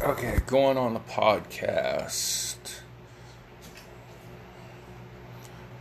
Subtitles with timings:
[0.00, 2.56] Okay, going on the podcast.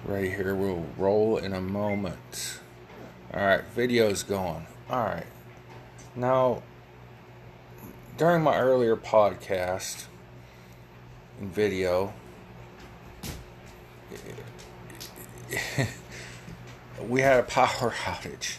[0.04, 2.60] Right here, we'll roll in a moment.
[3.32, 4.66] Alright, video's going.
[4.90, 5.28] Alright.
[6.16, 6.64] Now,
[8.18, 10.06] during my earlier podcast
[11.40, 12.12] and video,
[17.08, 18.58] we had a power outage.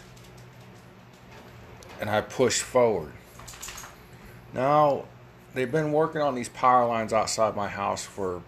[2.01, 3.11] And I pushed forward.
[4.55, 5.07] Now,
[5.55, 8.43] they've been working on these power lines outside my house for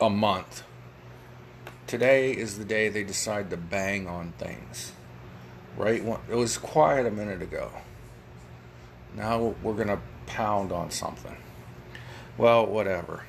[0.00, 0.62] a month.
[1.86, 4.92] Today is the day they decide to bang on things.
[5.76, 6.02] Right?
[6.28, 7.70] It was quiet a minute ago.
[9.14, 11.36] Now we're going to pound on something.
[12.36, 13.24] Well, whatever.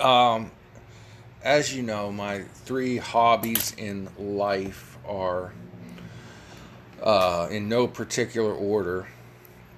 [0.00, 0.50] Um,
[1.42, 5.52] as you know, my three hobbies in life are
[7.02, 9.06] uh, in no particular order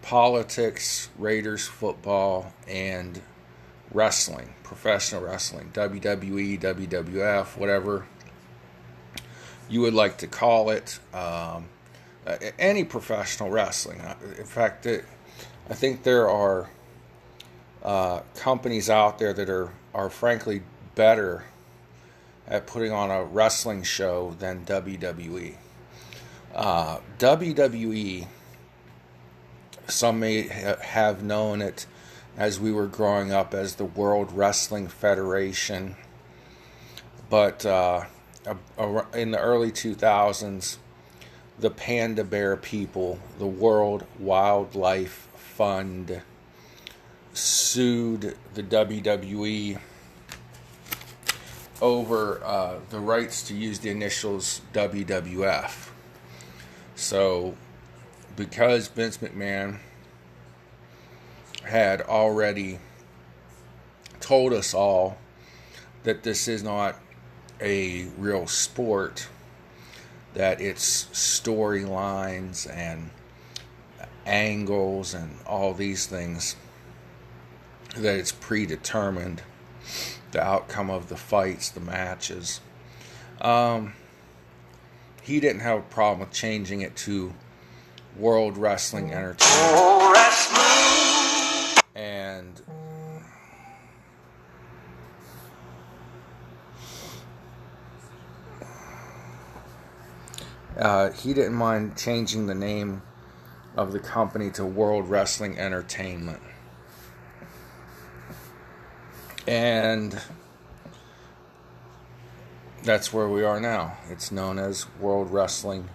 [0.09, 3.21] politics, Raiders football, and
[3.93, 8.07] wrestling, professional wrestling, WWE, WWF, whatever
[9.69, 11.69] you would like to call it, um,
[12.59, 14.01] any professional wrestling.
[14.39, 15.05] In fact, it,
[15.69, 16.71] I think there are
[17.83, 20.63] uh, companies out there that are, are frankly
[20.95, 21.45] better
[22.47, 25.57] at putting on a wrestling show than WWE.
[26.55, 28.27] Uh, WWE
[29.89, 31.87] some may have known it
[32.37, 35.97] as we were growing up as the World Wrestling Federation.
[37.29, 38.05] But uh,
[39.15, 40.77] in the early 2000s,
[41.59, 46.23] the Panda Bear people, the World Wildlife Fund,
[47.33, 49.79] sued the WWE
[51.81, 55.91] over uh, the rights to use the initials WWF.
[56.95, 57.55] So
[58.39, 59.81] because Vince McMahon
[61.65, 62.79] had already
[64.21, 65.19] told us all
[66.05, 66.97] that this is not
[67.61, 69.29] a real sport,
[70.35, 73.11] that it's storylines and
[74.25, 76.55] angles and all these things,
[77.97, 79.43] that it's predetermined,
[80.31, 82.61] the outcome of the fights, the matches.
[83.41, 83.95] Um,
[85.23, 87.35] he didn't have a problem with changing it to
[88.17, 89.79] World Wrestling Entertainment.
[91.95, 92.63] And
[100.77, 103.03] uh, he didn't mind changing the name
[103.77, 106.41] of the company to World Wrestling Entertainment.
[109.47, 110.21] And
[112.83, 113.97] that's where we are now.
[114.11, 115.91] It's known as World Wrestling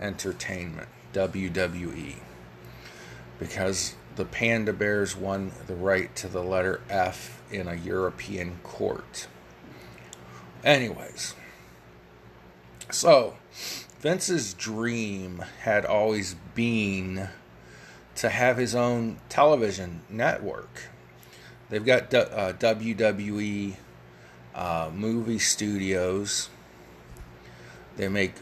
[0.00, 0.88] Entertainment.
[1.12, 2.16] WWE
[3.38, 9.26] because the Panda Bears won the right to the letter F in a European court.
[10.62, 11.34] Anyways,
[12.90, 13.36] so
[14.00, 17.28] Vince's dream had always been
[18.16, 20.82] to have his own television network.
[21.70, 23.76] They've got uh, WWE
[24.54, 26.50] uh, movie studios.
[27.96, 28.34] They make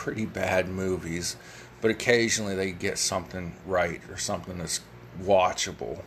[0.00, 1.36] pretty bad movies,
[1.82, 4.80] but occasionally they get something right or something that's
[5.22, 6.00] watchable.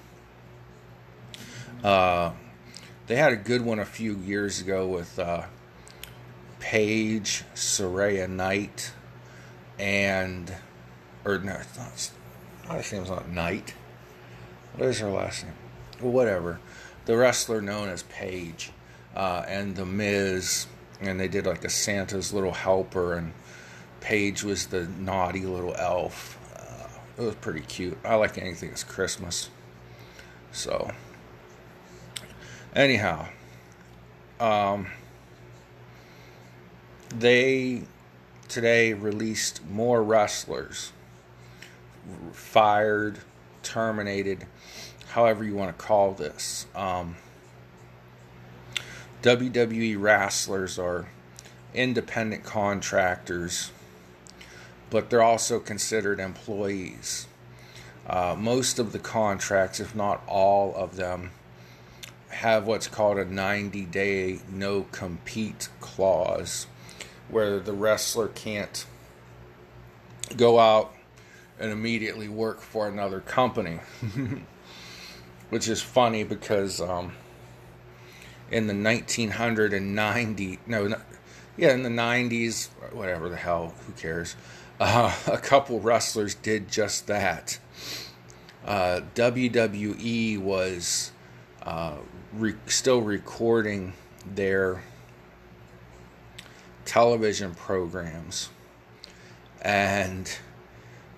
[1.84, 2.31] Uh,
[3.06, 5.44] they had a good one a few years ago with uh,
[6.59, 8.92] Paige, Saraya Knight,
[9.78, 10.52] and
[11.24, 12.75] or no, it's not.
[12.75, 13.75] Last name's not Knight.
[14.75, 15.54] What is her last name?
[16.02, 16.60] Well, whatever.
[17.06, 18.72] The wrestler known as Paige,
[19.16, 20.66] uh, and the Miz,
[21.00, 23.34] and they did like a Santa's little helper and
[24.03, 26.38] Paige was the naughty little elf.
[26.53, 27.97] Uh, it was pretty cute.
[28.03, 29.50] I like anything that's Christmas.
[30.52, 30.91] So,
[32.75, 33.28] anyhow,
[34.42, 34.88] um,
[37.18, 37.84] they
[38.50, 40.92] today released more wrestlers
[42.34, 43.19] fired,
[43.63, 44.45] terminated,
[45.07, 46.66] however you want to call this.
[46.75, 47.16] Um,
[49.22, 51.07] WWE wrestlers are
[51.74, 53.72] independent contractors
[54.94, 57.25] but they're also considered employees.
[58.06, 61.31] Uh, most of the contracts, if not all of them,
[62.30, 66.68] have what's called a 90 day no compete clause,
[67.28, 68.86] where the wrestler can't
[70.38, 70.94] go out
[71.60, 73.80] and immediately work for another company.
[75.50, 77.13] Which is funny because um,
[78.51, 80.95] in the 1990, no,
[81.57, 84.36] yeah, in the 90s, whatever the hell, who cares?
[84.80, 87.60] Uh, a couple wrestlers did just that.
[88.66, 91.12] uh, WWE was
[91.64, 91.96] uh,
[92.34, 93.94] re- still recording
[94.25, 94.84] their
[96.86, 98.50] television programs.
[99.62, 100.30] And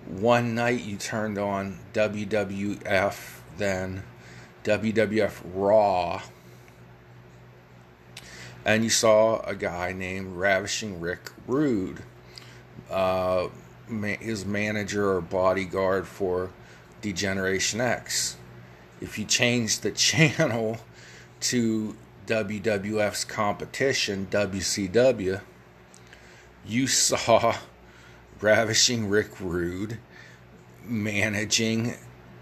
[0.06, 4.04] one night you turned on WWF, then
[4.64, 6.22] WWF Raw,
[8.64, 12.02] and you saw a guy named Ravishing Rick Rude,
[12.90, 13.48] uh,
[14.20, 16.50] his manager or bodyguard for
[17.00, 18.36] Degeneration X.
[19.00, 20.78] If you change the channel
[21.40, 21.96] to
[22.26, 25.40] WWF's competition, WCW,
[26.66, 27.56] you saw
[28.40, 29.98] Ravishing Rick Rude
[30.84, 31.94] managing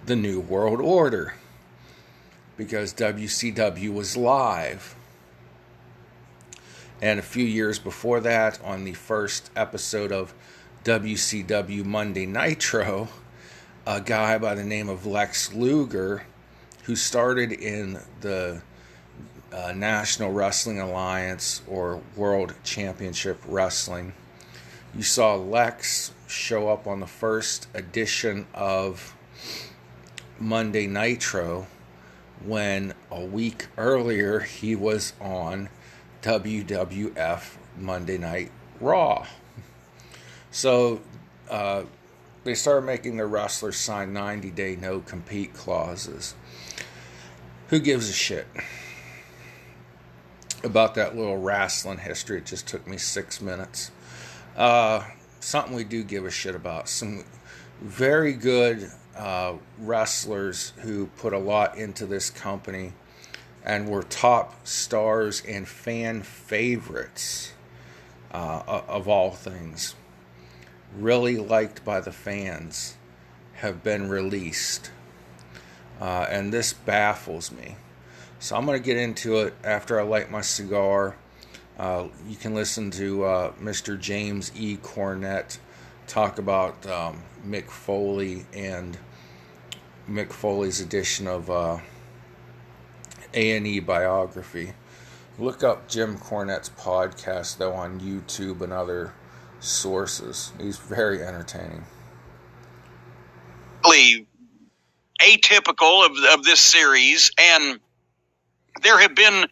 [0.06, 1.35] the New World Order
[2.56, 4.94] because WCW was live.
[7.04, 10.32] And a few years before that, on the first episode of
[10.84, 13.08] WCW Monday Nitro,
[13.86, 16.22] a guy by the name of Lex Luger,
[16.84, 18.62] who started in the
[19.52, 24.14] uh, National Wrestling Alliance or World Championship Wrestling.
[24.96, 29.14] You saw Lex show up on the first edition of
[30.40, 31.66] Monday Nitro
[32.42, 35.68] when a week earlier he was on
[36.24, 38.50] WWF Monday Night
[38.80, 39.26] Raw.
[40.50, 41.02] So
[41.50, 41.82] uh,
[42.44, 46.34] they started making their wrestlers sign 90 day no compete clauses.
[47.68, 48.46] Who gives a shit?
[50.64, 52.38] about that little wrestling history.
[52.38, 53.90] It just took me six minutes.
[54.56, 55.04] Uh,
[55.40, 56.88] something we do give a shit about.
[56.88, 57.24] Some
[57.82, 62.94] very good uh, wrestlers who put a lot into this company
[63.64, 67.52] and were top stars and fan favorites
[68.32, 69.94] uh, of all things.
[70.96, 72.96] Really liked by the fans
[73.55, 74.90] have been released.
[76.00, 77.76] Uh, and this baffles me.
[78.38, 81.17] So I'm going to get into it after I light my cigar.
[81.78, 83.99] Uh, you can listen to uh, Mr.
[83.99, 84.76] James E.
[84.76, 85.58] Cornette
[86.06, 88.99] talk about um, Mick Foley and
[90.08, 91.78] Mick Foley's edition of uh,
[93.34, 94.72] A&E biography.
[95.38, 99.12] Look up Jim Cornette's podcast though on YouTube and other
[99.60, 100.52] sources.
[100.60, 101.84] He's very entertaining.
[105.20, 107.81] Atypical of, of this series and
[108.82, 109.46] there have been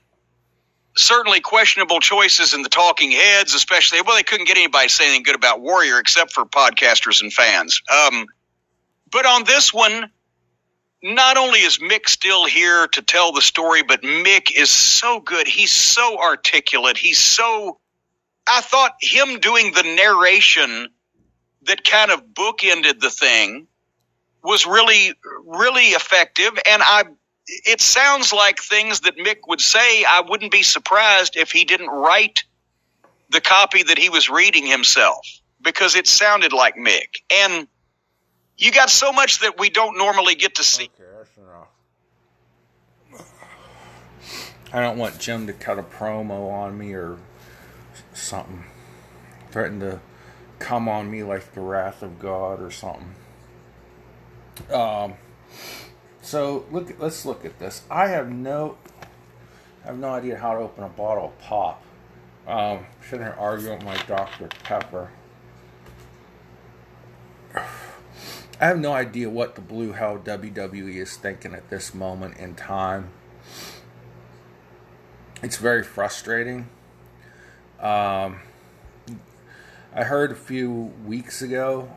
[0.97, 5.05] certainly questionable choices in the talking heads, especially well, they couldn't get anybody to say
[5.05, 7.83] anything good about Warrior except for podcasters and fans.
[7.91, 8.27] Um,
[9.11, 10.11] but on this one,
[11.03, 15.49] not only is Mick still here to tell the story, but Mick is so good.
[15.49, 16.97] He's so articulate.
[16.97, 17.79] He's so.
[18.47, 20.89] I thought him doing the narration
[21.63, 23.69] that kind of bookended the thing
[24.43, 25.15] was really,
[25.45, 26.53] really effective.
[26.69, 27.05] And I
[27.47, 30.05] it sounds like things that Mick would say.
[30.05, 32.45] I wouldn't be surprised if he didn't write
[33.31, 35.27] the copy that he was reading himself
[35.61, 37.17] because it sounded like Mick.
[37.31, 37.67] And
[38.59, 40.85] you got so much that we don't normally get to see.
[40.85, 41.69] Okay, that's enough.
[44.73, 47.19] I don't want Jim to cut a promo on me or
[48.15, 48.65] something.
[49.51, 50.01] Threaten to
[50.59, 53.15] come on me like the wrath of God or something.
[54.73, 55.15] Um,
[56.23, 57.83] so look, let's look at this.
[57.91, 58.79] I have no,
[59.85, 61.83] I have no idea how to open a bottle of pop.
[62.47, 64.49] Um, sitting here arguing with my Dr.
[64.65, 65.11] Pepper.
[68.63, 72.55] I have no idea what the blue hell WWE is thinking at this moment in
[72.55, 73.11] time.
[75.43, 76.69] It's very frustrating.
[77.81, 78.39] Um,
[79.93, 81.91] I heard a few weeks ago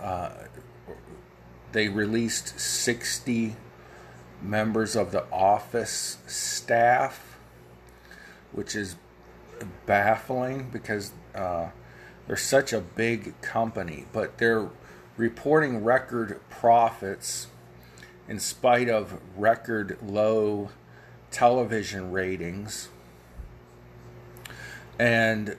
[0.00, 0.30] uh,
[1.72, 3.54] they released 60
[4.40, 7.36] members of the office staff,
[8.52, 8.96] which is
[9.84, 11.68] baffling because uh,
[12.26, 14.70] they're such a big company, but they're
[15.16, 17.46] reporting record profits
[18.28, 20.70] in spite of record low
[21.30, 22.88] television ratings.
[24.98, 25.56] And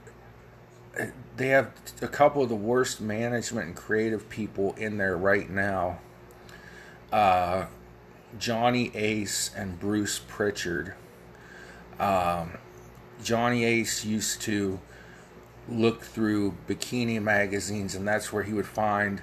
[1.35, 1.71] they have
[2.01, 5.99] a couple of the worst management and creative people in there right now.
[7.11, 7.67] Uh,
[8.37, 10.95] Johnny Ace and Bruce Pritchard.
[11.99, 12.57] Um,
[13.23, 14.79] Johnny Ace used to
[15.69, 19.21] look through bikini magazines, and that's where he would find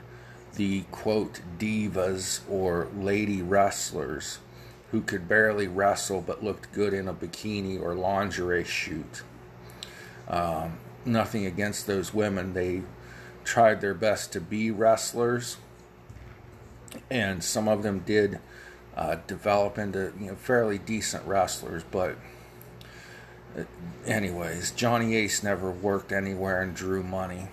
[0.56, 4.38] the quote divas or lady wrestlers
[4.90, 9.22] who could barely wrestle but looked good in a bikini or lingerie shoot.
[10.28, 12.54] Um, nothing against those women.
[12.54, 12.82] They
[13.44, 15.56] tried their best to be wrestlers.
[17.10, 18.38] and some of them did
[18.96, 21.82] uh, develop into you know fairly decent wrestlers.
[21.90, 22.16] But
[23.58, 23.64] uh,
[24.06, 27.48] anyways, Johnny Ace never worked anywhere and drew money.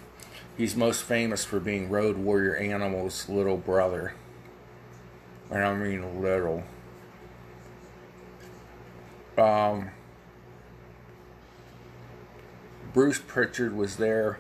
[0.58, 4.14] He's most famous for being Road Warrior Animal's little brother.
[5.50, 6.64] And I mean little.
[9.38, 9.92] Um,
[12.94, 14.40] Bruce Pritchard was there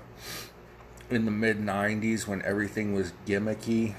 [1.09, 3.95] in the mid 90s when everything was gimmicky.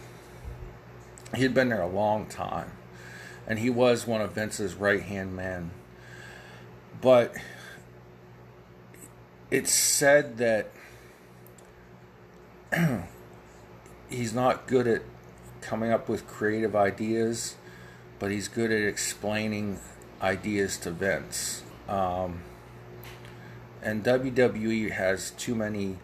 [1.35, 2.73] He had been there a long time.
[3.47, 5.73] And he was one of Vince's right hand men.
[7.01, 7.35] But
[9.51, 10.71] it's said that
[14.09, 15.03] he's not good at
[15.61, 17.57] coming up with creative ideas,
[18.19, 19.79] but he's good at explaining
[20.21, 21.63] ideas to Vince.
[21.89, 22.43] Um,
[23.83, 25.99] and WWE has too many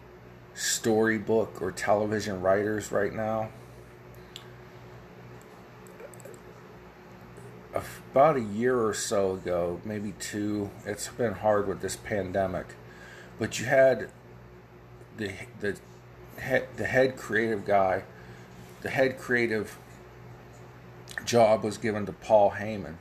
[0.53, 3.49] storybook or television writers right now.
[8.11, 12.75] About a year or so ago, maybe two, it's been hard with this pandemic,
[13.37, 14.09] but you had
[15.17, 15.77] the the
[16.39, 18.03] head, the head creative guy,
[18.81, 19.77] the head creative
[21.25, 22.95] job was given to Paul Heyman.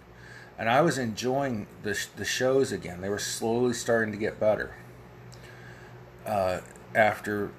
[0.58, 3.00] And I was enjoying the, the shows again.
[3.00, 4.74] They were slowly starting to get better.
[6.26, 6.60] Uh,
[6.94, 7.52] after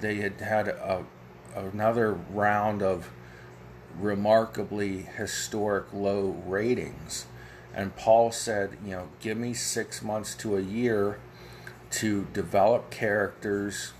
[0.00, 1.04] they had had a,
[1.54, 3.10] another round of
[3.98, 7.26] remarkably historic low ratings.
[7.74, 11.18] And Paul said, you know, give me six months to a year
[11.90, 13.92] to develop characters,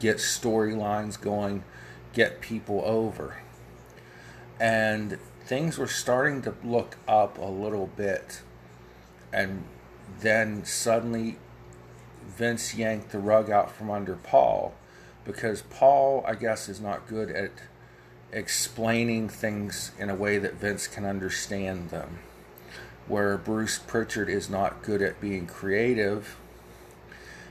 [0.00, 1.62] get storylines going,
[2.12, 3.42] get people over.
[4.58, 8.42] And things were starting to look up a little bit.
[9.32, 9.64] And
[10.20, 11.36] then suddenly
[12.26, 14.74] Vince yanked the rug out from under Paul
[15.24, 17.52] because Paul, I guess, is not good at
[18.32, 22.18] explaining things in a way that Vince can understand them.
[23.06, 26.36] Where Bruce Pritchard is not good at being creative,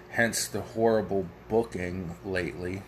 [0.10, 2.84] hence the horrible booking lately.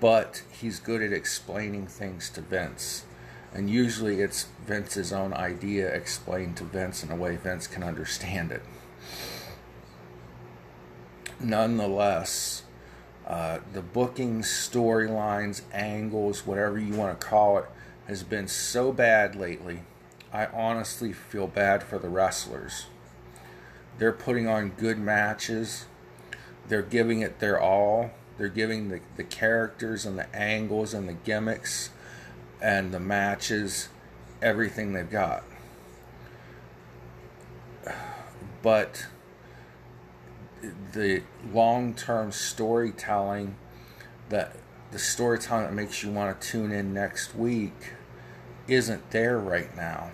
[0.00, 3.04] But he's good at explaining things to Vince.
[3.52, 8.52] And usually it's Vince's own idea explained to Vince in a way Vince can understand
[8.52, 8.62] it.
[11.40, 12.64] Nonetheless,
[13.26, 17.66] uh, the booking, storylines, angles, whatever you want to call it,
[18.06, 19.82] has been so bad lately.
[20.32, 22.86] I honestly feel bad for the wrestlers.
[23.98, 25.86] They're putting on good matches.
[26.68, 28.10] They're giving it their all.
[28.36, 31.90] They're giving the, the characters and the angles and the gimmicks
[32.60, 33.88] and the matches
[34.40, 35.42] everything they've got.
[38.62, 39.06] But
[40.92, 41.22] the
[41.52, 43.56] long term storytelling
[44.28, 44.56] that
[44.90, 47.92] the storytelling that makes you want to tune in next week
[48.66, 50.10] isn't there right now.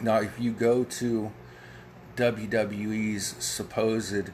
[0.00, 1.32] Now, if you go to
[2.16, 4.30] WWE's supposed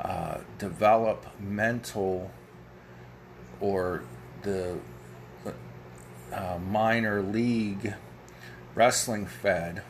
[0.00, 2.30] uh, developmental
[3.60, 4.02] or
[4.42, 4.78] the
[6.32, 7.94] uh, minor league
[8.74, 9.82] wrestling fed,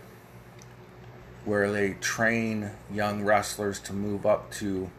[1.45, 4.91] where they train young wrestlers to move up to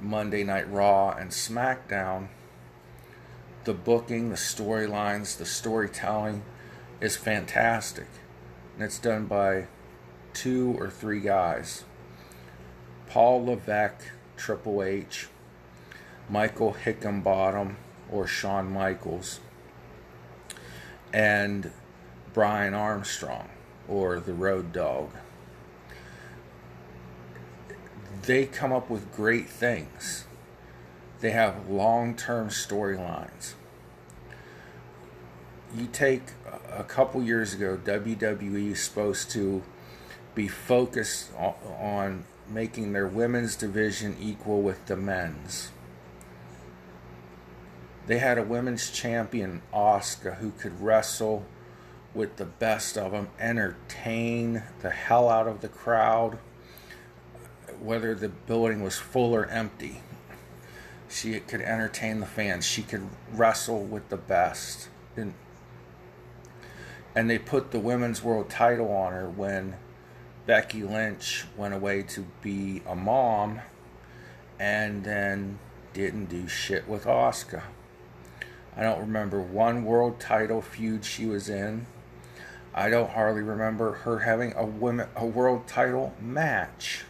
[0.00, 2.28] Monday Night Raw and SmackDown,
[3.64, 6.42] the booking, the storylines, the storytelling
[7.00, 8.06] is fantastic.
[8.74, 9.66] And it's done by
[10.32, 11.84] two or three guys
[13.08, 15.28] Paul Levesque, Triple H,
[16.28, 17.76] Michael Hickenbottom,
[18.10, 19.40] or Shawn Michaels,
[21.12, 21.70] and
[22.32, 23.50] Brian Armstrong,
[23.86, 25.10] or the Road Dog
[28.22, 30.24] they come up with great things.
[31.20, 33.54] They have long term storylines.
[35.76, 36.22] You take
[36.72, 39.62] a couple years ago, WWE was supposed to
[40.34, 45.70] be focused on making their women's division equal with the men's.
[48.06, 51.46] They had a women's champion, Asuka, who could wrestle
[52.12, 56.38] with the best of them, entertain the hell out of the crowd
[57.80, 60.02] whether the building was full or empty.
[61.08, 62.64] She could entertain the fans.
[62.64, 64.88] She could wrestle with the best.
[65.16, 65.34] And,
[67.14, 69.76] and they put the women's world title on her when
[70.46, 73.60] Becky Lynch went away to be a mom
[74.58, 75.58] and then
[75.92, 77.62] didn't do shit with Asuka.
[78.76, 81.86] I don't remember one world title feud she was in.
[82.74, 87.04] I don't hardly remember her having a women a world title match.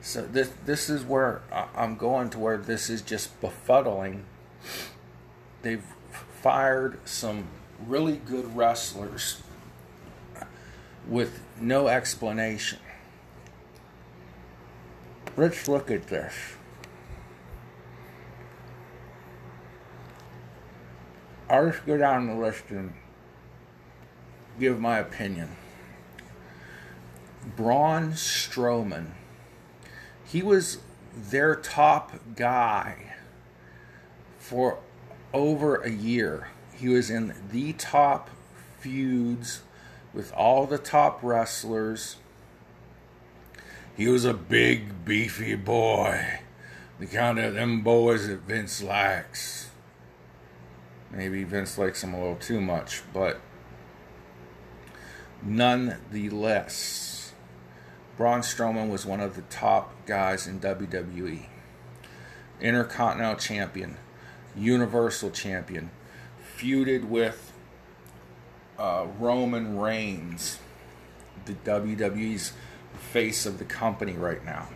[0.00, 1.42] So this this is where
[1.74, 4.22] I'm going to where this is just befuddling.
[5.62, 5.84] They've
[6.40, 7.48] fired some
[7.84, 9.42] really good wrestlers
[11.06, 12.78] with no explanation.
[15.36, 16.34] Let's look at this.
[21.48, 22.92] I'll just go down the list and
[24.58, 25.56] give my opinion.
[27.56, 29.12] Braun Strowman.
[30.24, 30.78] He was
[31.14, 33.14] their top guy
[34.38, 34.78] for
[35.32, 36.48] over a year.
[36.74, 38.30] He was in the top
[38.78, 39.62] feuds
[40.12, 42.16] with all the top wrestlers.
[43.96, 46.40] He was a big, beefy boy.
[46.98, 49.70] The kind of them boys that Vince likes.
[51.10, 53.40] Maybe Vince likes him a little too much, but
[55.42, 57.32] nonetheless,
[58.16, 61.46] Braun Strowman was one of the top guys in WWE.
[62.60, 63.96] Intercontinental Champion,
[64.54, 65.90] Universal Champion,
[66.56, 67.49] feuded with
[68.80, 70.58] uh, Roman Reigns,
[71.44, 72.52] the WWE's
[73.12, 74.68] face of the company right now.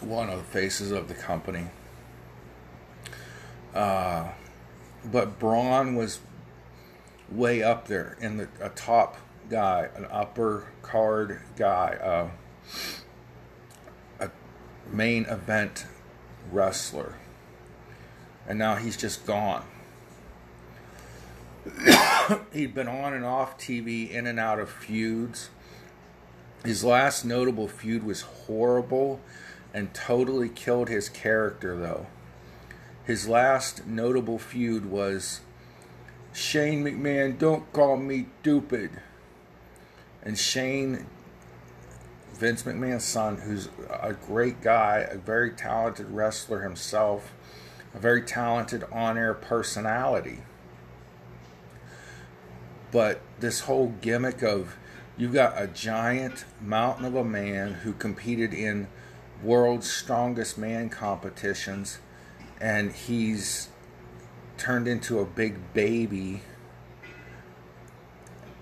[0.00, 1.66] One of the faces of the company.
[3.72, 4.30] Uh,
[5.04, 6.18] but Braun was
[7.30, 9.16] way up there in the a top
[9.48, 12.28] guy, an upper card guy, uh,
[14.20, 14.30] a
[14.92, 15.86] main event
[16.50, 17.16] wrestler,
[18.48, 19.64] and now he's just gone.
[22.52, 25.50] He'd been on and off TV, in and out of feuds.
[26.64, 29.20] His last notable feud was horrible
[29.74, 32.06] and totally killed his character, though.
[33.04, 35.40] His last notable feud was
[36.32, 38.90] Shane McMahon, don't call me stupid.
[40.22, 41.06] And Shane,
[42.34, 47.32] Vince McMahon's son, who's a great guy, a very talented wrestler himself,
[47.94, 50.38] a very talented on air personality.
[52.90, 54.76] But this whole gimmick of
[55.16, 58.88] you've got a giant mountain of a man who competed in
[59.42, 61.98] world's strongest man competitions
[62.60, 63.68] and he's
[64.56, 66.42] turned into a big baby.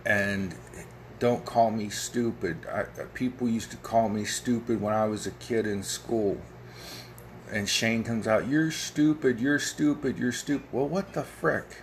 [0.06, 0.54] And
[1.18, 2.66] don't call me stupid.
[2.66, 6.40] I, uh, people used to call me stupid when i was a kid in school
[7.50, 11.82] and shane comes out you're stupid you're stupid you're stupid well what the frick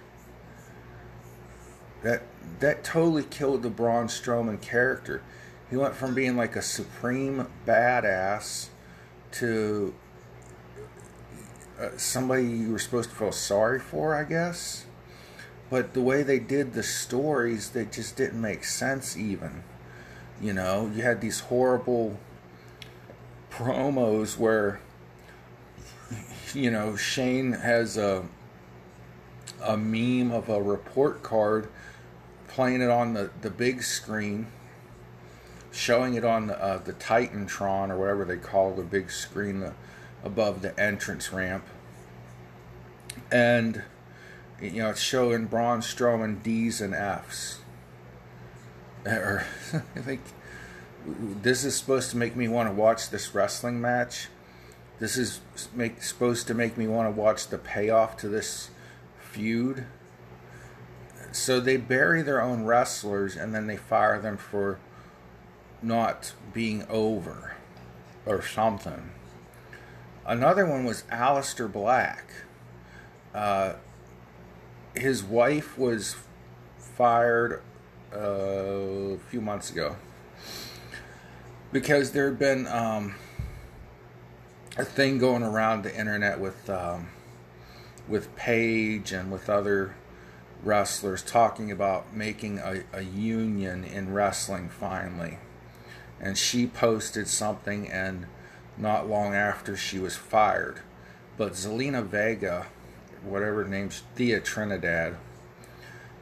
[2.03, 2.23] that
[2.59, 5.21] that totally killed the braun strowman character
[5.69, 8.69] he went from being like a supreme badass
[9.31, 9.93] to
[11.79, 14.85] uh, somebody you were supposed to feel sorry for, I guess.
[15.69, 19.63] But the way they did the stories, they just didn't make sense, even.
[20.41, 22.19] You know, you had these horrible
[23.51, 24.79] promos where,
[26.53, 28.25] you know, Shane has a
[29.61, 31.67] a meme of a report card
[32.47, 34.47] playing it on the, the big screen,
[35.71, 39.73] showing it on the, uh, the Titantron or whatever they call the big screen, the,
[40.23, 41.65] above the entrance ramp.
[43.31, 43.83] And,
[44.61, 47.59] you know, it's showing Braun Strowman D's and F's.
[49.05, 50.21] Or, I think
[51.05, 54.29] this is supposed to make me want to watch this wrestling match.
[54.99, 55.41] This is
[55.75, 58.69] make, supposed to make me want to watch the payoff to this
[59.19, 59.85] feud.
[61.31, 64.79] So they bury their own wrestlers and then they fire them for
[65.81, 67.55] not being over
[68.25, 69.11] or something.
[70.25, 72.25] Another one was Aleister Black.
[73.33, 73.73] Uh,
[74.95, 76.15] his wife was
[76.79, 77.61] fired
[78.13, 79.95] uh, a few months ago
[81.71, 83.15] because there had been um,
[84.77, 87.09] a thing going around the internet with um,
[88.07, 89.95] with Paige and with other
[90.63, 95.39] wrestlers talking about making a, a union in wrestling finally.
[96.19, 98.27] And she posted something and
[98.77, 100.81] not long after she was fired.
[101.37, 102.67] But Zelina Vega,
[103.23, 105.17] whatever her name's Thea Trinidad,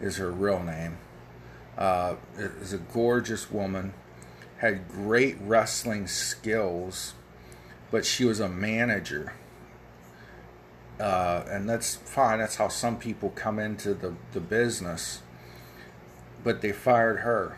[0.02, 0.98] is her real name,
[1.78, 3.94] uh, is a gorgeous woman,
[4.58, 7.14] had great wrestling skills,
[7.96, 9.32] but she was a manager.
[11.00, 12.40] Uh, and that's fine.
[12.40, 15.22] That's how some people come into the, the business.
[16.44, 17.58] But they fired her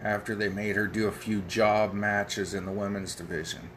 [0.00, 3.70] after they made her do a few job matches in the women's division.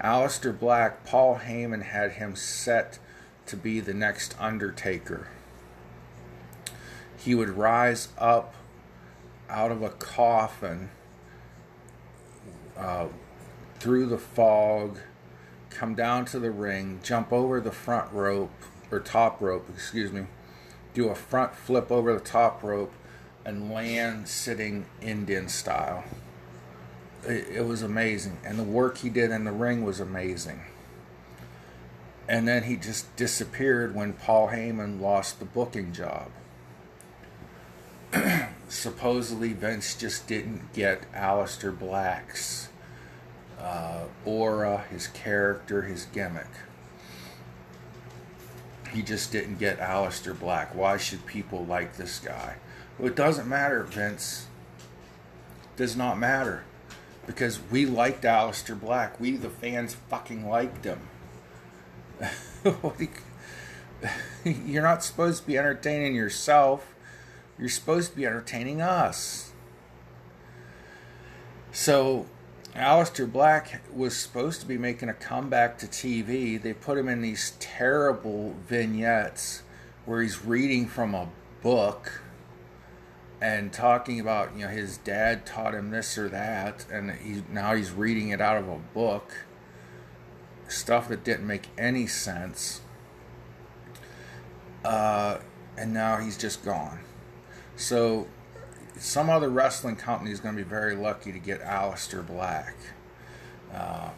[0.00, 2.98] Aleister Black, Paul Heyman had him set
[3.44, 5.28] to be the next Undertaker.
[7.18, 8.54] He would rise up
[9.50, 10.88] out of a coffin
[12.78, 13.08] uh,
[13.78, 14.98] through the fog
[15.74, 18.52] come down to the ring, jump over the front rope
[18.90, 20.26] or top rope, excuse me,
[20.94, 22.92] do a front flip over the top rope,
[23.44, 26.04] and land sitting Indian style.
[27.24, 30.62] It, it was amazing, and the work he did in the ring was amazing.
[32.26, 36.30] And then he just disappeared when Paul Heyman lost the booking job.
[38.68, 42.68] Supposedly, Vince just didn't get Aleister Black's
[43.64, 46.46] uh, aura, his character, his gimmick.
[48.92, 50.74] He just didn't get Aleister Black.
[50.74, 52.56] Why should people like this guy?
[52.98, 54.46] Well, it doesn't matter, Vince.
[55.64, 56.64] It does not matter.
[57.26, 59.18] Because we liked Aleister Black.
[59.18, 61.00] We, the fans, fucking liked him.
[64.44, 66.94] You're not supposed to be entertaining yourself.
[67.58, 69.52] You're supposed to be entertaining us.
[71.72, 72.26] So,
[72.74, 76.60] Aleister Black was supposed to be making a comeback to TV.
[76.60, 79.62] They put him in these terrible vignettes
[80.04, 81.28] where he's reading from a
[81.62, 82.20] book
[83.40, 87.74] and talking about, you know, his dad taught him this or that, and he now
[87.74, 89.32] he's reading it out of a book.
[90.66, 92.80] Stuff that didn't make any sense.
[94.84, 95.38] Uh,
[95.76, 97.00] and now he's just gone.
[97.76, 98.26] So
[98.98, 102.74] some other wrestling company is going to be very lucky to get Aleister Black.
[103.72, 104.10] Uh,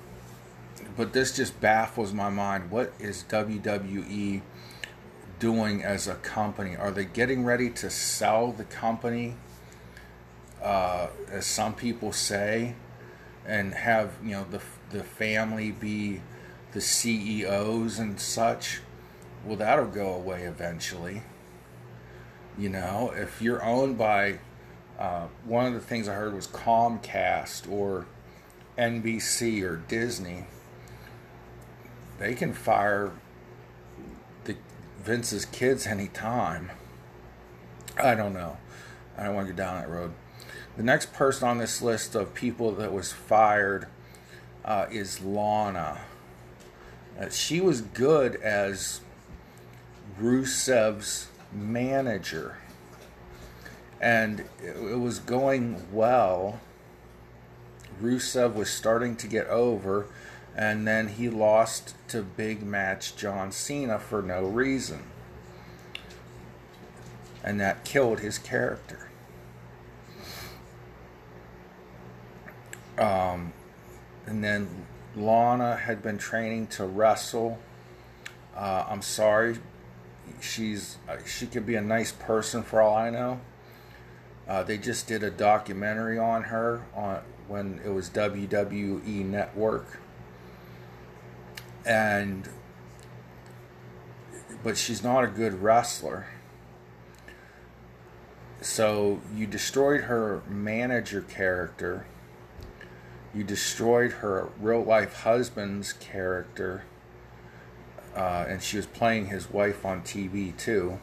[0.97, 2.71] but this just baffles my mind.
[2.71, 4.43] What is WWE
[5.39, 6.77] doing as a company?
[6.77, 9.37] Are they getting ready to sell the company,
[10.63, 12.75] uh, as some people say,
[13.47, 14.61] and have you know the
[14.91, 16.21] the family be
[16.73, 18.81] the CEOs and such?
[19.45, 21.23] Well, that'll go away eventually.
[22.59, 24.39] You know, if you're owned by
[24.99, 28.07] uh, one of the things I heard was Comcast or
[28.79, 30.45] NBC or Disney.
[32.19, 33.13] They can fire
[34.45, 34.57] the
[35.03, 36.71] Vince's kids anytime.
[38.03, 38.57] I don't know.
[39.19, 40.13] I don't want to go down that road.
[40.77, 43.89] The next person on this list of people that was fired
[44.65, 46.01] uh, is Lana.
[47.19, 49.01] Uh, she was good as
[50.21, 52.59] Rusev's manager
[54.01, 56.61] and it was going well.
[58.01, 60.07] Rusev was starting to get over,
[60.55, 65.05] and then he lost to big match John Cena for no reason.
[67.43, 69.09] And that killed his character.
[72.99, 73.53] Um,
[74.27, 74.69] and then
[75.15, 77.59] Lana had been training to wrestle.
[78.55, 79.59] Uh, I'm sorry,
[80.41, 83.41] she's uh, she could be a nice person for all I know.
[84.49, 89.99] Uh, they just did a documentary on her on when it was WWE Network,
[91.85, 92.49] and
[94.63, 96.27] but she's not a good wrestler.
[98.61, 102.07] So you destroyed her manager character.
[103.35, 106.85] You destroyed her real life husband's character,
[108.15, 110.99] uh, and she was playing his wife on TV too.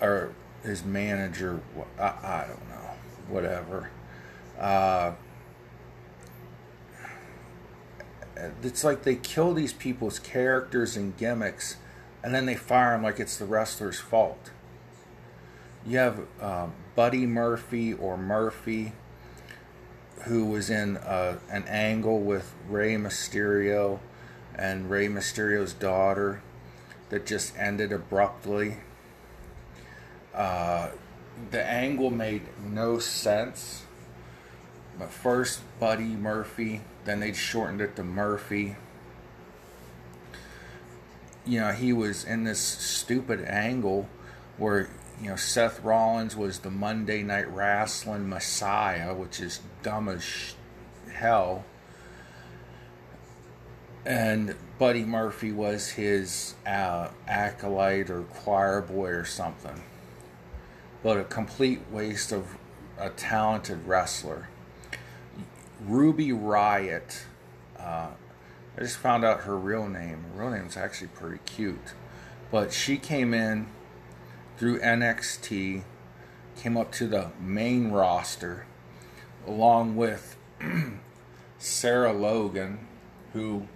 [0.00, 0.32] Or
[0.64, 1.60] his manager.
[1.98, 2.90] I, I don't know,
[3.28, 3.90] whatever.
[4.58, 5.12] Uh,
[8.62, 11.76] it's like they kill these people's characters and gimmicks,
[12.22, 14.50] and then they fire them like it's the wrestler's fault.
[15.86, 18.92] You have um, Buddy Murphy or Murphy,
[20.22, 24.00] who was in uh, an angle with Rey Mysterio
[24.54, 26.42] and Rey Mysterio's daughter
[27.10, 28.78] that just ended abruptly
[30.34, 30.90] uh,
[31.50, 33.84] the angle made no sense.
[34.98, 38.76] But first, Buddy Murphy, then they shortened it to Murphy.
[41.44, 44.08] You know, he was in this stupid angle
[44.56, 44.88] where,
[45.20, 50.54] you know, Seth Rollins was the Monday Night Wrestling Messiah, which is dumb as
[51.12, 51.64] hell.
[54.06, 59.82] And Buddy Murphy was his uh, acolyte or choir boy or something
[61.04, 62.56] but a complete waste of
[62.98, 64.48] a talented wrestler.
[65.84, 67.26] Ruby Riot.
[67.78, 68.08] Uh,
[68.76, 70.24] I just found out her real name.
[70.32, 71.92] Her real name is actually pretty cute.
[72.50, 73.66] But she came in
[74.56, 75.82] through NXT,
[76.56, 78.64] came up to the main roster,
[79.46, 80.38] along with
[81.58, 82.78] Sarah Logan,
[83.34, 83.68] who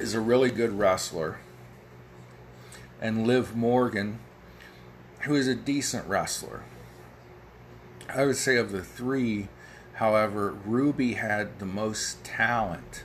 [0.00, 1.38] is a really good wrestler
[3.02, 4.20] and Liv Morgan,
[5.22, 6.62] who is a decent wrestler.
[8.08, 9.48] I would say of the three,
[9.94, 13.04] However, Ruby had the most talent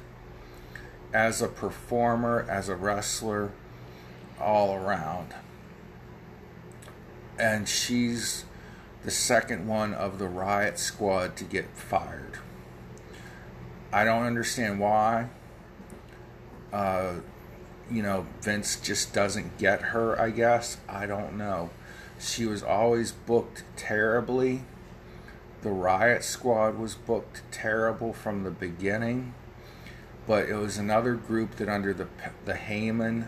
[1.14, 3.52] as a performer, as a wrestler,
[4.40, 5.34] all around.
[7.38, 8.46] And she's
[9.04, 12.40] the second one of the Riot Squad to get fired.
[13.92, 15.30] I don't understand why.
[16.74, 17.16] Uh,
[17.92, 20.78] you know, Vince just doesn't get her, I guess.
[20.88, 21.70] I don't know.
[22.20, 24.64] She was always booked terribly.
[25.62, 29.34] The Riot Squad was booked terrible from the beginning.
[30.26, 32.08] But it was another group that, under the,
[32.46, 33.28] the Heyman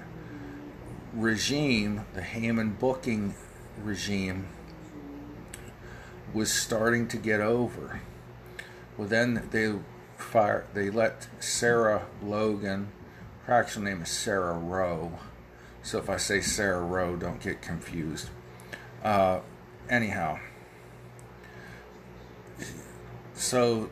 [1.14, 3.36] regime, the Heyman booking
[3.82, 4.48] regime,
[6.34, 8.02] was starting to get over.
[8.98, 9.74] Well, then they
[10.18, 12.92] fire, they let Sarah Logan
[13.50, 15.12] her actual name is Sarah Rowe.
[15.82, 18.30] So if I say Sarah Rowe, don't get confused.
[19.04, 19.40] Uh,
[19.90, 20.40] anyhow,
[23.34, 23.90] so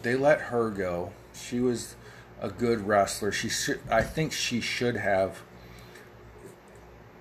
[0.00, 1.12] they let her go.
[1.34, 1.94] She was
[2.40, 3.32] a good wrestler.
[3.32, 5.42] She should, I think she should have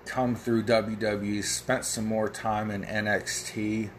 [0.05, 3.89] come through WWE, spent some more time in NXT,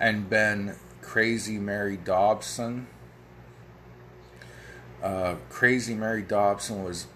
[0.00, 2.88] and been Crazy Mary Dobson
[5.02, 7.06] uh, Crazy Mary Dobson was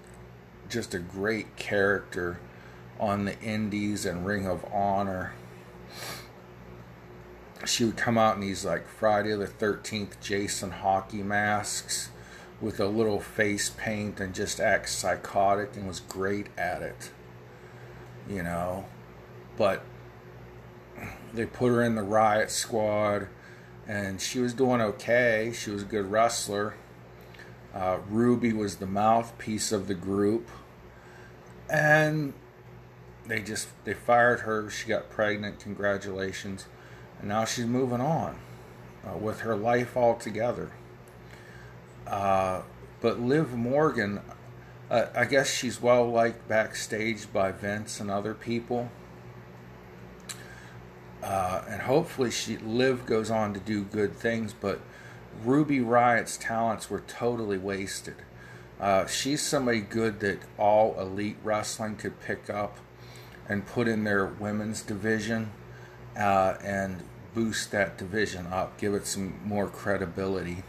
[0.69, 2.41] just a great character
[2.99, 5.35] on the Indies and Ring of Honor.
[7.65, 12.11] She would come out in these like Friday the 13th Jason hockey masks
[12.61, 17.11] with a little face paint and just act psychotic and was great at it.
[18.29, 18.87] You know,
[19.57, 19.83] but
[21.33, 23.29] they put her in the riot squad
[23.87, 25.53] and she was doing okay.
[25.55, 26.75] She was a good wrestler
[27.77, 30.49] uh, Ruby was the mouthpiece of the group,
[31.69, 32.33] and
[33.27, 34.71] they just they fired her.
[34.71, 35.61] She got pregnant.
[35.61, 36.65] Congratulations,
[37.19, 38.39] and now she's moving on
[39.07, 40.71] uh, with her life altogether.
[42.07, 42.63] Uh,
[43.03, 44.23] but Liv Morgan,
[44.91, 48.89] uh, I guess she's well liked backstage by Vince and other people.
[51.23, 54.81] Uh, and hopefully she Liv goes on to do good things, but
[55.45, 58.17] Ruby Riot's talents were totally wasted.
[58.81, 62.79] Uh, she's somebody good that all elite wrestling could pick up
[63.49, 65.51] and put in their women's division
[66.19, 67.03] uh, and
[67.35, 70.63] boost that division up, give it some more credibility.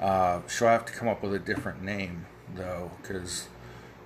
[0.00, 3.48] Uh, she'll have to come up with a different name, though, because,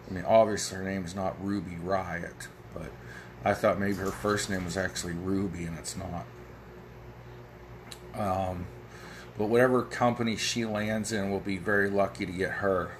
[0.08, 2.90] I mean, obviously her name's not Ruby Riot, but
[3.44, 6.24] I thought maybe her first name was actually Ruby, and it's not.
[8.14, 8.66] Um,
[9.38, 12.92] but whatever company she lands in will be very lucky to get her.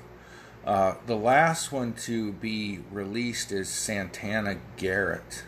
[0.65, 5.45] Uh, the last one to be released is Santana Garrett.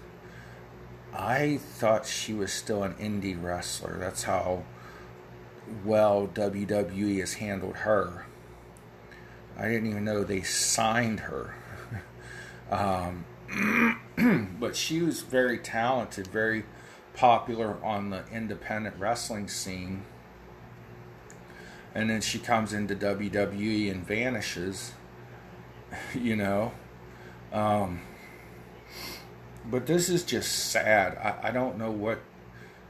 [1.13, 3.97] I thought she was still an indie wrestler.
[3.99, 4.65] That's how
[5.85, 8.27] well WWE has handled her.
[9.57, 11.55] I didn't even know they signed her.
[12.71, 13.25] um,
[14.59, 16.65] but she was very talented, very
[17.15, 20.05] popular on the independent wrestling scene
[21.95, 24.93] and then she comes into WWE and vanishes,
[26.15, 26.73] you know.
[27.53, 28.01] Um,
[29.65, 31.17] but this is just sad.
[31.17, 32.21] I, I don't know what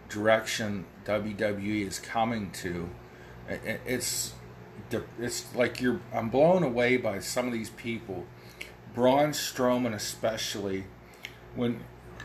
[0.08, 2.88] direction WWE is coming to.
[3.48, 4.32] It, it's
[5.18, 6.00] it's like you're.
[6.12, 8.24] I'm blown away by some of these people,
[8.94, 10.84] Braun Strowman especially,
[11.54, 11.84] when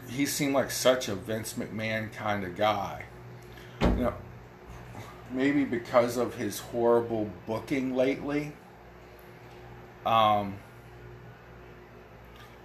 [0.09, 3.05] he seemed like such a Vince McMahon kind of guy.
[3.81, 4.13] You know,
[5.31, 8.53] maybe because of his horrible booking lately.
[10.05, 10.55] Um,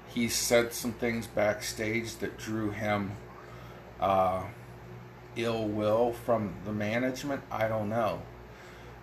[0.08, 3.12] he said some things backstage that drew him
[4.00, 4.44] uh,
[5.36, 7.42] ill will from the management.
[7.50, 8.22] I don't know.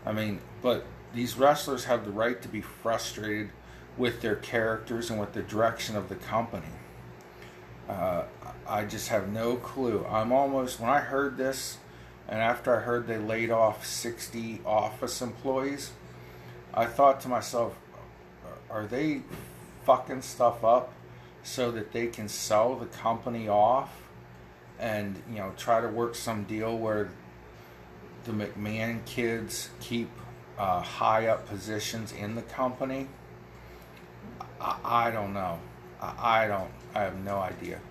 [0.06, 3.50] I mean, but these wrestlers have the right to be frustrated
[3.98, 6.66] with their characters and with the direction of the company.
[7.90, 8.24] Uh,
[8.68, 10.06] I just have no clue.
[10.10, 11.78] I'm almost, when I heard this,
[12.32, 15.92] and after I heard they laid off 60 office employees,
[16.74, 17.78] I thought to myself,
[18.70, 19.24] are they
[19.84, 20.94] fucking stuff up
[21.44, 23.90] so that they can sell the company off
[24.80, 27.10] and, you know, try to work some deal where
[28.24, 30.10] the McMahon kids keep
[30.58, 33.08] uh, high up positions in the company?
[34.62, 35.60] I, I don't know.
[36.02, 37.82] I, I, don't, I have no idea.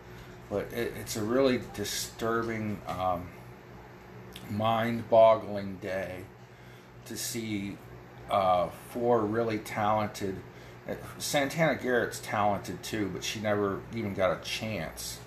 [0.49, 2.81] But it, it's a really disturbing.
[2.89, 3.29] Um,
[4.51, 6.25] mind boggling day
[7.07, 7.77] to see
[8.31, 10.37] uh, four really talented.
[11.19, 15.19] Santana Garrett's talented too, but she never even got a chance.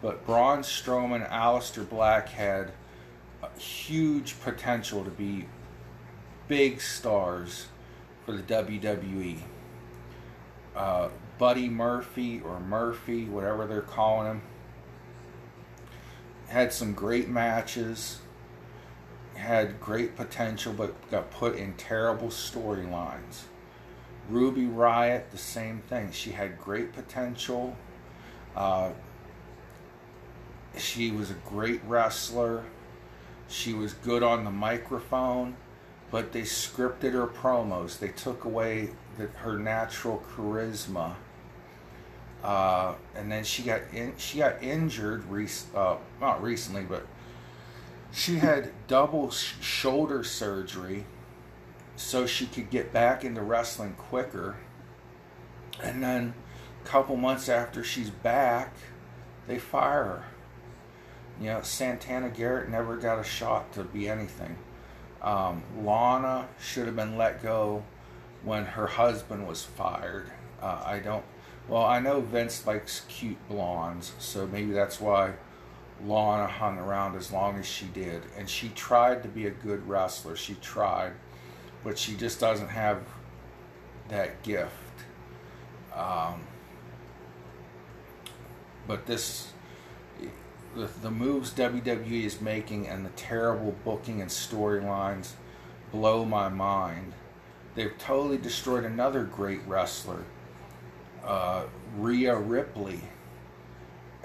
[0.00, 2.72] But Braun Strowman, Aleister Black had,
[3.42, 5.46] a huge potential to be
[6.48, 7.66] big stars
[8.24, 9.38] for the WWE.
[10.74, 14.42] Uh, Buddy Murphy or Murphy, whatever they're calling him,
[16.48, 18.20] had some great matches,
[19.38, 23.42] had great potential, but got put in terrible storylines.
[24.28, 26.12] Ruby Riott, the same thing.
[26.12, 27.76] She had great potential.
[28.54, 28.90] Uh,
[30.76, 32.64] she was a great wrestler.
[33.48, 35.56] She was good on the microphone,
[36.10, 37.98] but they scripted her promos.
[37.98, 41.14] They took away the, her natural charisma.
[42.44, 45.24] Uh, and then she got in, she got injured,
[45.74, 47.06] uh, not recently, but
[48.12, 51.04] she had double sh- shoulder surgery
[51.96, 54.56] so she could get back into wrestling quicker.
[55.82, 56.34] And then
[56.84, 58.74] a couple months after she's back,
[59.46, 60.24] they fire her.
[61.40, 64.56] You know, Santana Garrett never got a shot to be anything.
[65.22, 67.84] Um, Lana should have been let go
[68.42, 70.30] when her husband was fired.
[70.60, 71.24] Uh, I don't.
[71.68, 75.34] Well, I know Vince likes cute blondes, so maybe that's why
[76.04, 78.22] Lana hung around as long as she did.
[78.36, 80.36] And she tried to be a good wrestler.
[80.36, 81.12] She tried,
[81.84, 83.02] but she just doesn't have
[84.08, 84.72] that gift.
[85.94, 86.42] Um,
[88.86, 89.52] but this,
[90.74, 95.32] the, the moves WWE is making and the terrible booking and storylines
[95.92, 97.12] blow my mind.
[97.74, 100.24] They've totally destroyed another great wrestler,
[101.24, 101.64] uh,
[101.96, 103.00] Rhea Ripley,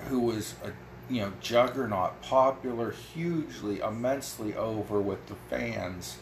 [0.07, 0.71] who was a
[1.09, 6.17] you know juggernaut, popular, hugely, immensely over with the fans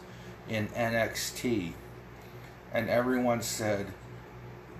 [0.48, 1.72] in NXT,
[2.72, 3.88] and everyone said.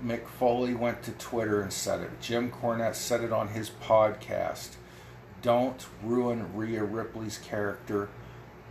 [0.05, 2.21] Mick Foley went to Twitter and said it.
[2.21, 4.71] Jim Cornette said it on his podcast.
[5.43, 8.09] Don't ruin Rhea Ripley's character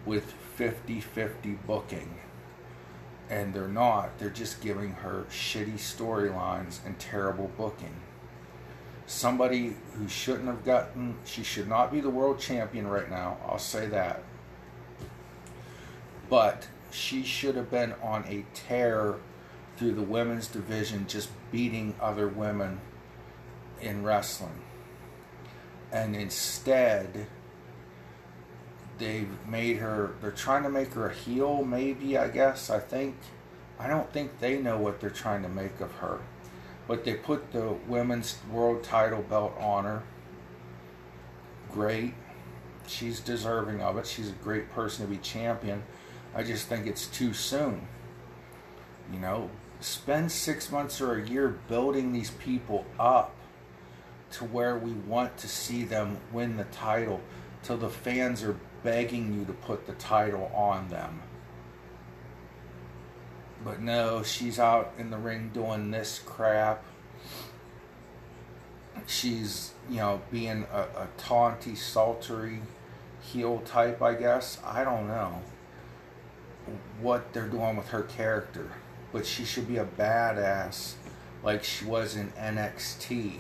[0.05, 2.19] with 50 50 booking
[3.31, 4.19] and they're not.
[4.19, 7.95] They're just giving her shitty storylines and terrible booking.
[9.11, 13.35] Somebody who shouldn't have gotten, she should not be the world champion right now.
[13.45, 14.23] I'll say that.
[16.29, 19.15] But she should have been on a tear
[19.75, 22.79] through the women's division, just beating other women
[23.81, 24.61] in wrestling.
[25.91, 27.27] And instead,
[28.97, 33.15] they've made her they're trying to make her a heel maybe i guess i think
[33.79, 36.21] i don't think they know what they're trying to make of her
[36.91, 40.03] but they put the women's world title belt on her.
[41.71, 42.13] Great.
[42.85, 44.05] She's deserving of it.
[44.05, 45.83] She's a great person to be champion.
[46.35, 47.87] I just think it's too soon.
[49.09, 49.49] You know
[49.79, 53.33] spend six months or a year building these people up
[54.31, 57.21] to where we want to see them win the title
[57.63, 61.21] till the fans are begging you to put the title on them.
[63.63, 66.83] But no, she's out in the ring doing this crap.
[69.05, 72.61] She's, you know, being a, a taunty, saltery
[73.21, 74.59] heel type, I guess.
[74.65, 75.41] I don't know
[77.01, 78.71] what they're doing with her character.
[79.11, 80.93] But she should be a badass
[81.43, 83.39] like she was in NXT.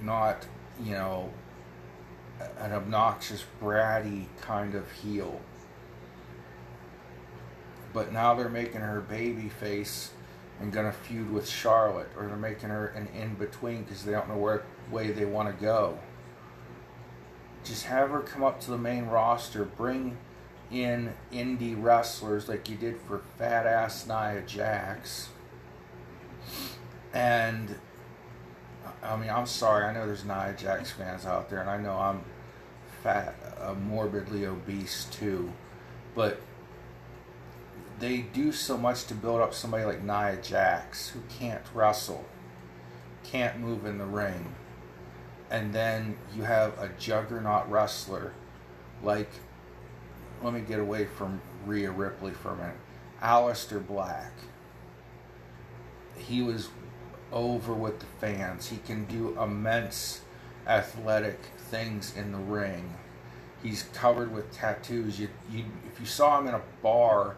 [0.00, 0.46] Not,
[0.82, 1.30] you know,
[2.58, 5.40] an obnoxious, bratty kind of heel.
[7.92, 10.10] But now they're making her baby face
[10.60, 14.28] and gonna feud with Charlotte, or they're making her an in between because they don't
[14.28, 15.98] know where way they want to go.
[17.64, 20.16] Just have her come up to the main roster, bring
[20.70, 25.28] in indie wrestlers like you did for fat ass Nia Jax,
[27.12, 27.74] and
[29.02, 29.84] I mean, I'm sorry.
[29.84, 32.22] I know there's Nia Jax fans out there, and I know I'm
[33.02, 35.52] fat, uh, morbidly obese too,
[36.14, 36.40] but
[38.02, 42.24] they do so much to build up somebody like Nia Jax who can't wrestle,
[43.22, 44.56] can't move in the ring,
[45.52, 48.34] and then you have a juggernaut wrestler
[49.04, 49.30] like.
[50.42, 52.74] Let me get away from Rhea Ripley for a minute.
[53.22, 54.32] Aleister Black.
[56.16, 56.70] He was
[57.30, 58.66] over with the fans.
[58.66, 60.22] He can do immense
[60.66, 61.38] athletic
[61.70, 62.94] things in the ring.
[63.62, 65.20] He's covered with tattoos.
[65.20, 67.36] You, you, if you saw him in a bar,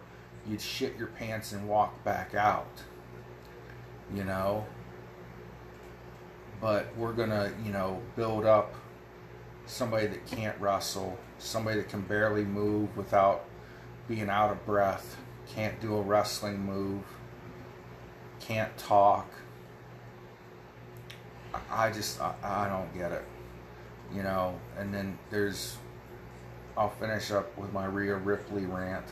[0.48, 2.82] you'd shit your pants and walk back out.
[4.12, 4.66] You know?
[6.60, 8.74] But we're going to, you know, build up
[9.66, 13.44] somebody that can't wrestle, somebody that can barely move without
[14.08, 15.16] being out of breath,
[15.48, 17.02] can't do a wrestling move,
[18.40, 19.30] can't talk.
[21.70, 23.24] I just, I, I don't get it
[24.14, 25.76] you know, and then there's
[26.76, 29.06] I'll finish up with my Rhea Ripley rant.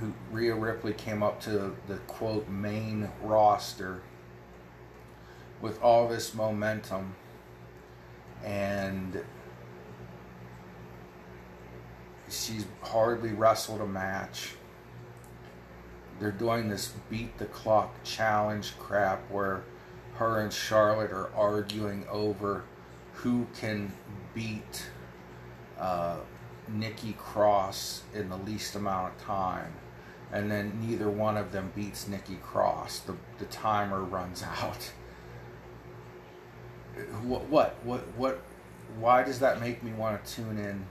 [0.00, 4.02] Who Rhea Ripley came up to the quote main roster
[5.60, 7.14] with all this momentum
[8.44, 9.22] and
[12.28, 14.54] she's hardly wrestled a match.
[16.20, 19.64] They're doing this beat the clock challenge crap where
[20.14, 22.64] her and Charlotte are arguing over
[23.14, 23.92] who can
[24.34, 24.86] beat
[25.78, 26.18] uh,
[26.68, 29.72] Nikki Cross in the least amount of time.
[30.34, 33.00] And then neither one of them beats Nikki Cross.
[33.00, 34.90] The, the timer runs out.
[37.22, 38.42] What, what, what, what,
[38.98, 40.86] why does that make me want to tune in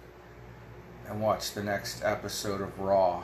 [1.09, 3.23] and watch the next episode of Raw?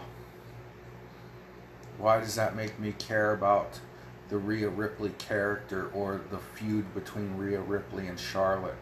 [1.98, 3.80] Why does that make me care about
[4.28, 8.76] the Rhea Ripley character or the feud between Rhea Ripley and Charlotte?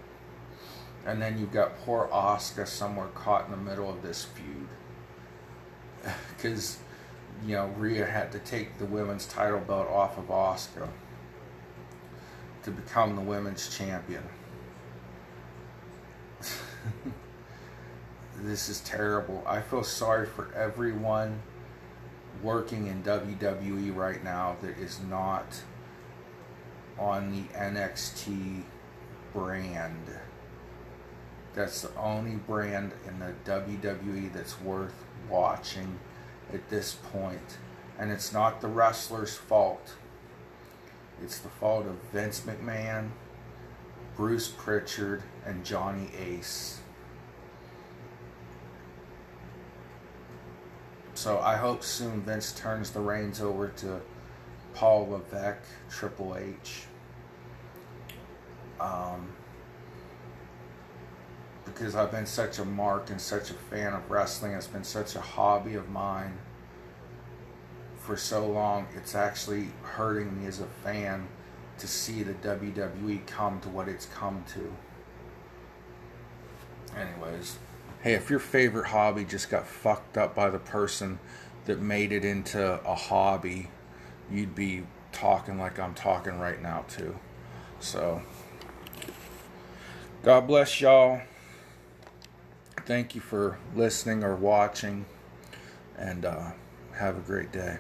[1.06, 4.68] And then you've got poor Asuka somewhere caught in the middle of this feud.
[6.36, 6.78] Because,
[7.46, 10.90] you know, Rhea had to take the women's title belt off of Asuka
[12.64, 14.24] to become the women's champion.
[18.42, 19.44] this is terrible.
[19.48, 21.42] I feel sorry for everyone
[22.44, 25.62] working in WWE right now that is not
[27.00, 28.64] on the NXT
[29.34, 30.06] brand.
[31.54, 34.94] That's the only brand in the WWE that's worth
[35.30, 36.00] watching
[36.54, 37.58] at this point.
[38.00, 39.94] And it's not the wrestler's fault.
[41.24, 43.10] It's the fault of Vince McMahon,
[44.16, 46.80] Bruce Prichard, and Johnny Ace.
[51.16, 54.02] So I hope soon Vince turns the reins over to
[54.76, 56.84] Paul Levesque, Triple H.
[58.80, 59.34] Um,
[61.68, 64.54] because I've been such a mark and such a fan of wrestling.
[64.54, 66.38] It's been such a hobby of mine
[68.00, 68.88] for so long.
[68.96, 71.28] It's actually hurting me as a fan
[71.78, 74.74] to see the WWE come to what it's come to.
[76.98, 77.58] Anyways,
[78.02, 81.20] hey, if your favorite hobby just got fucked up by the person
[81.66, 83.70] that made it into a hobby,
[84.32, 87.20] you'd be talking like I'm talking right now, too.
[87.80, 88.22] So,
[90.24, 91.22] God bless y'all.
[92.88, 95.06] Thank you for listening or watching,
[95.98, 96.52] and uh,
[96.94, 97.80] have a great day.